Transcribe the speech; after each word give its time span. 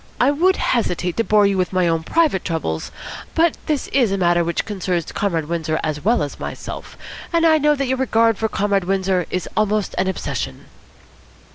I 0.19 0.31
would 0.31 0.55
hesitate 0.55 1.15
to 1.17 1.23
bore 1.23 1.45
you 1.45 1.59
with 1.59 1.71
my 1.73 1.87
own 1.87 2.01
private 2.01 2.43
troubles, 2.43 2.91
but 3.35 3.55
this 3.67 3.87
is 3.89 4.11
a 4.11 4.17
matter 4.17 4.43
which 4.43 4.65
concerns 4.65 5.05
Comrade 5.11 5.45
Windsor 5.47 5.79
as 5.83 6.03
well 6.03 6.23
as 6.23 6.39
myself, 6.39 6.97
and 7.31 7.45
I 7.45 7.59
know 7.59 7.75
that 7.75 7.85
your 7.85 7.99
regard 7.99 8.39
for 8.39 8.49
Comrade 8.49 8.85
Windsor 8.85 9.27
is 9.29 9.47
almost 9.55 9.93
an 9.99 10.07
obsession." 10.07 10.65